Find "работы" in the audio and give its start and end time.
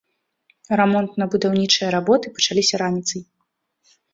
1.99-2.25